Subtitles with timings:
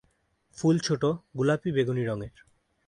[0.57, 1.05] ফুল ছোট,
[1.37, 2.35] গোলাপী-বেগুনি রঙের।